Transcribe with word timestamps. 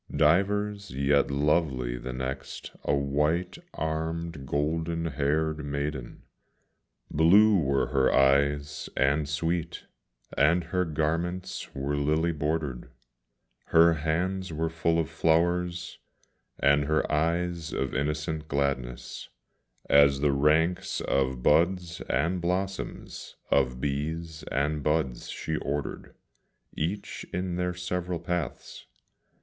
Divers, 0.11 0.89
yet 0.89 1.29
lovely 1.29 1.95
the 1.95 2.11
next, 2.11 2.71
a 2.83 2.95
white 2.95 3.59
armed, 3.75 4.47
golden 4.47 5.05
haired 5.05 5.63
maiden; 5.63 6.23
Blue 7.11 7.59
were 7.59 7.85
her 7.89 8.11
eyes 8.11 8.89
and 8.97 9.29
sweet, 9.29 9.85
and 10.35 10.63
her 10.63 10.85
garments 10.85 11.75
were 11.75 11.95
lily 11.95 12.31
bordered; 12.31 12.89
Her 13.65 13.93
hands 13.93 14.51
were 14.51 14.71
full 14.71 14.97
of 14.97 15.07
flowers, 15.07 15.99
and 16.57 16.85
her 16.85 17.11
eyes 17.11 17.71
of 17.71 17.93
innocent 17.93 18.47
gladness, 18.47 19.29
As 19.87 20.19
the 20.21 20.31
ranks 20.31 20.99
of 21.01 21.43
buds 21.43 22.01
and 22.09 22.41
blossoms, 22.41 23.35
of 23.51 23.79
bees 23.79 24.41
and 24.51 24.81
buds 24.81 25.29
she 25.29 25.57
ordered, 25.57 26.15
Each 26.75 27.23
in 27.31 27.55
their 27.57 27.75
several 27.75 28.17
paths. 28.17 28.87